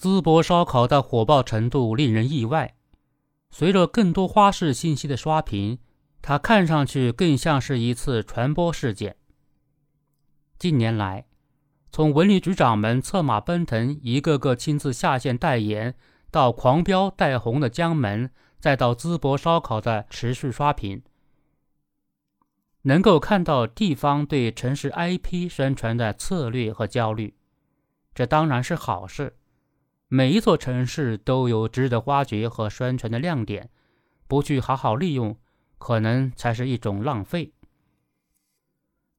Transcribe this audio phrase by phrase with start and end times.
[0.00, 2.74] 淄博烧烤的火爆程度令人意外。
[3.50, 5.78] 随着更多花式信息的刷屏，
[6.22, 9.16] 它看上去更像是一次传播事件。
[10.58, 11.26] 近年来，
[11.92, 15.94] 从文旅局长们策马奔腾，一个个亲自下线代言，
[16.30, 21.02] 到狂飙带红的江门，再到淄博烧烤的持续刷屏，
[22.82, 27.34] 能够看到地方对城市 IP 宣传的策略和焦虑。
[28.14, 29.36] 这当然是好事。
[30.12, 33.70] 每一座城市都有值得挖掘和宣传的亮点，
[34.26, 35.36] 不去好好利用，
[35.78, 37.52] 可能才是一种浪费。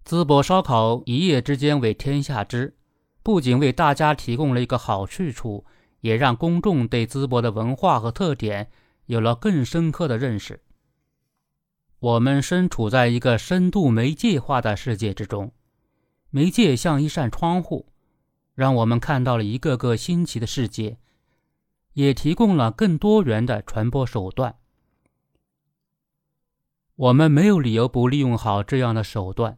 [0.05, 2.75] 淄博烧烤一夜之间为天下知，
[3.23, 5.63] 不仅为大家提供了一个好去处，
[6.01, 8.69] 也让公众对淄博的文化和特点
[9.05, 10.59] 有了更深刻的认识。
[11.99, 15.53] 我们身处在一个深度媒介化的世界之中，
[16.31, 17.90] 媒介像一扇窗户，
[18.61, 20.99] 让我们看到了一个个新奇的世界，
[21.93, 24.57] 也提供了更多元的传播手段。
[26.95, 29.57] 我们没有理由不利用好这样的手段。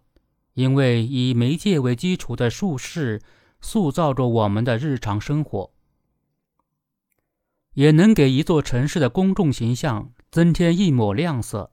[0.54, 3.22] 因为以媒介为基础的术式
[3.60, 5.72] 塑造着我们的日常生活，
[7.74, 11.72] 也能给一座城市的公众形象增添一抹亮色。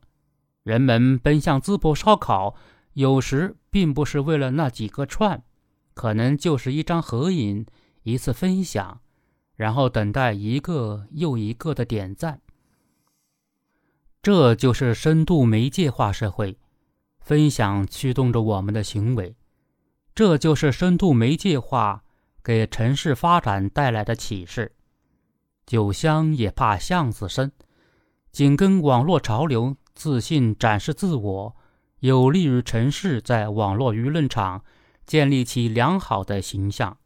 [0.64, 2.56] 人们奔向淄博烧烤，
[2.94, 5.44] 有时并不是为了那几个串，
[6.00, 7.66] 可能就是一张合影、
[8.04, 9.02] 一次分享，
[9.54, 12.40] 然后等待一个又一个的点赞。
[14.22, 16.58] 这就是深度媒介化社会。
[17.20, 19.36] 分享驱动着我们的行为，
[20.14, 22.02] 这就是深度媒介化
[22.42, 24.72] 给城市发展带来的启示。
[25.66, 27.52] 酒香也怕巷子深，
[28.32, 31.56] 紧跟网络潮流，自信展示自我，
[31.98, 34.64] 有利于城市在网络舆论场
[35.10, 36.96] 建立起良好的形象。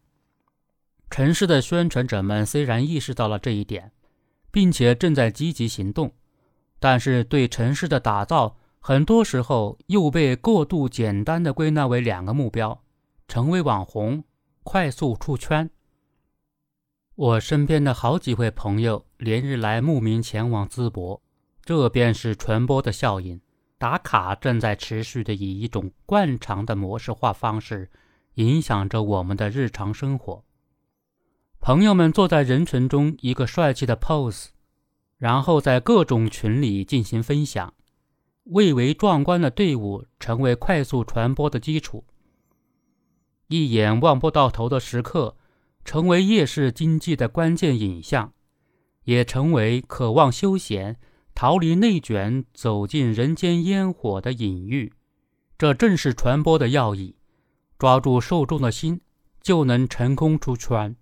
[1.08, 3.92] 城市的宣传者们虽然意识到了这一点，
[4.50, 6.12] 并且正在积极行动，
[6.78, 8.58] 但是对城市的打造。
[8.78, 12.84] 很多时候又被过度简单的归纳为两个目标：
[13.26, 14.22] 成为网红，
[14.62, 15.70] 快速出圈。
[17.14, 21.22] 我身边的好几位朋友连日来慕名前往淄博，
[21.64, 23.40] 这便是传播的效应。
[23.78, 27.90] 打卡正在持续的以一种惯常的模式化方式
[28.34, 30.44] 影响着我们的日常生活。
[31.60, 34.48] 朋友们坐在人群中一个帅气的 pose，
[35.18, 37.74] 然后在各种群里进行分享。
[38.44, 42.04] 蔚为壮观的队伍成为快速传播的基础，
[43.46, 45.36] 一眼望不到头的时刻
[45.82, 48.34] 成为夜市经济的关键影像，
[49.04, 50.98] 也成为渴望休闲、
[51.34, 54.92] 逃离内卷、走进人间烟火的隐喻。
[55.58, 57.16] 这正是传播的要义，
[57.78, 59.00] 抓住受众的心，
[59.40, 60.96] 就能成功出圈。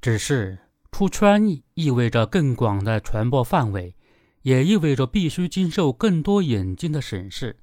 [0.00, 0.58] 只是
[0.90, 3.94] 出圈意味着更广的传播范围。
[4.42, 7.60] 也意味着必须经受更多眼睛的审视，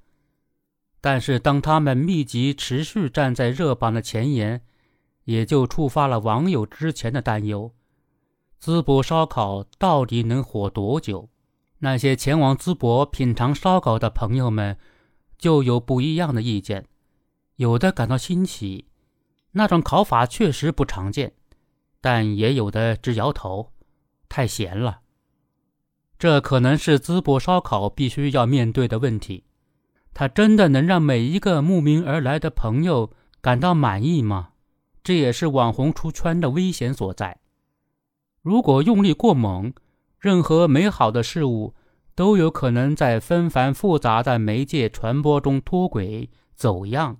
[1.01, 4.61] 但是当他们密集持续站在热榜的前沿，
[5.25, 7.73] 也就触发了网友之前的担忧：
[8.63, 11.27] 淄博烧烤到底能火多久？
[11.79, 14.77] 那些前往淄博品尝烧烤的朋友们
[15.37, 16.85] 就有不一样的意见，
[17.55, 18.85] 有的感到新奇，
[19.51, 21.33] 那种烤法确实不常见，
[22.01, 23.71] 但也有的直摇头，
[24.27, 25.01] 太咸了。
[26.17, 29.45] 这可能是淄博烧烤必须要面对的问题。
[30.13, 34.49] 它真的能让每一个慕名而来的朋友感到满意吗？
[35.01, 37.39] 这也是网红出圈的危险所在。
[38.41, 39.73] 如果用力过猛，
[40.19, 41.73] 任何美好的事物
[42.13, 47.17] 都有可能在纷繁复杂的媒介传播中脱轨走样。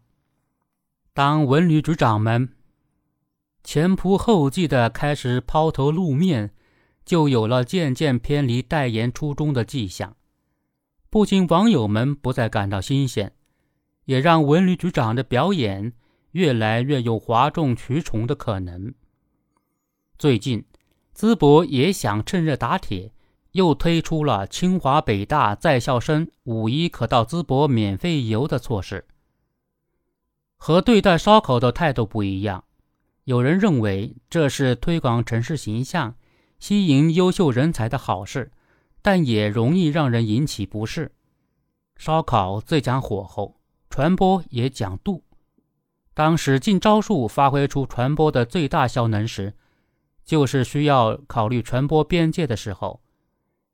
[1.13, 2.53] 当文旅局长们
[3.63, 6.53] 前仆后继地开始抛头露面。
[7.05, 10.15] 就有了渐渐偏离代言初衷的迹象，
[11.09, 13.33] 不仅网友们不再感到新鲜，
[14.05, 15.93] 也让文旅局长的表演
[16.33, 18.93] 越来越有哗众取宠的可能。
[20.19, 20.63] 最近，
[21.19, 23.11] 淄博也想趁热打铁，
[23.51, 29.05] 又推出了清华、北大在校生五一可到淄博免费游的措施。
[30.55, 32.63] 和对待烧烤的态度不一样，
[33.25, 36.15] 有人认为这是推广城市形象。
[36.57, 38.51] 吸引优秀人才的好事，
[39.01, 41.11] 但也容易让人引起不适。
[41.97, 45.25] 烧烤最讲火候，传播也讲度。
[46.13, 49.53] 当使劲招数发挥出传播的最大效能时，
[50.29, 53.01] 就是需要考虑传播边界的时候。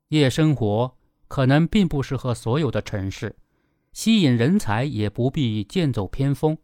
[0.08, 0.96] 夜生活
[1.28, 3.36] 可能并不适合所有的城市，
[3.92, 6.56] 吸引人才也不必剑走偏锋。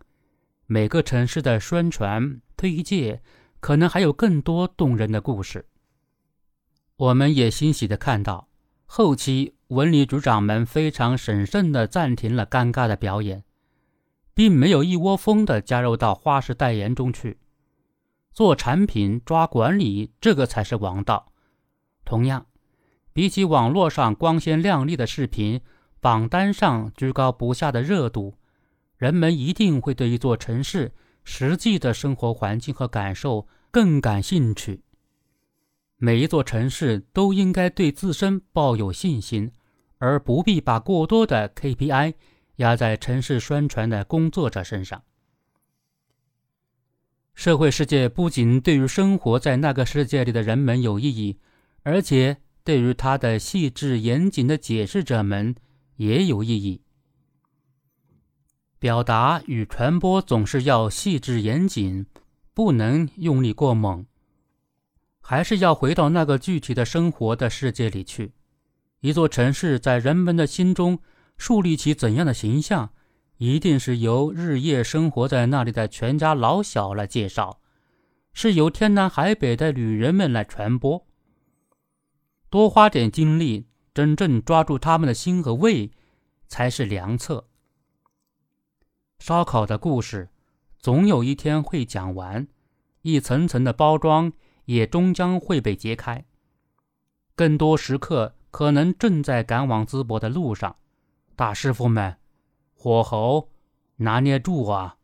[0.67, 3.21] 每个城市的宣传推介。
[3.63, 5.67] 可能还有更多动人的故事。
[6.97, 8.49] 我们也欣喜地看到，
[8.87, 13.45] 后期文旅组长们非常审慎地暂停了尴尬的表演，
[14.35, 17.39] 并没有一窝蜂地加入到花式代言中去。
[18.33, 21.33] 做产品抓管理，这个才是王道。
[22.05, 22.47] 同样，
[23.13, 25.61] 比起网络上光鲜亮丽的视频、
[26.01, 28.35] 榜单上居高不下的热度，
[28.97, 30.93] 人们一定会对一座城市
[31.25, 34.83] 实际的生活环境和感受更感兴趣。
[35.97, 39.53] 每一座城市都应该对自身抱有信心，
[39.99, 42.15] 而不必把过多的 KPI
[42.57, 45.03] 压在城市宣传的工作者身上。
[47.35, 51.39] 社会世界不仅对于生活在那个世界里的人们有意义，
[51.83, 55.55] 而且对于它的细致严谨的解释者们
[55.97, 56.83] 也有意义。
[58.79, 62.07] 表达与传播总是要细致严谨，
[62.53, 64.05] 不能用力过猛。
[65.21, 68.33] 还是要回到那个具体的生活的世界里去。
[69.01, 70.99] 一座城市在人们的心中
[71.39, 72.93] 树立起怎样的形象，
[73.43, 77.59] 一定是由日夜生活在那里的全家老小来介绍，
[78.33, 81.05] 是由天南海北的旅人们来传播。
[82.49, 85.91] 多花点精力，真正抓住他们的心和胃，
[86.47, 87.49] 才是良策。
[89.19, 90.29] 烧烤的故事，
[90.79, 92.47] 总有一天会讲完，
[93.01, 94.33] 一层层的包装。
[94.67, 96.25] 也终将会被揭开。
[97.35, 100.77] 更多食客可能正在赶往淄博的路上，
[101.35, 102.17] 大师傅们，
[102.83, 103.49] 火候
[103.99, 104.97] 拿捏住啊！